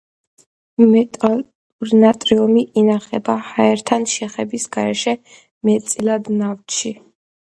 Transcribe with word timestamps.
მეტალური 0.93 1.99
ნატრიუმი 2.03 2.63
ინახება 2.83 3.35
ჰაერთან 3.49 4.07
შეხების 4.15 4.67
გარეშე, 4.77 5.15
მეტწილად 5.71 6.33
ნავთში. 6.41 6.95